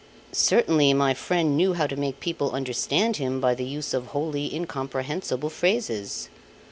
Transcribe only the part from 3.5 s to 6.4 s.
the use of wholly incomprehensible phrases.